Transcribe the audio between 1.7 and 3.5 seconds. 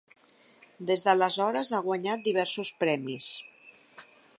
ha guanyat diversos premis.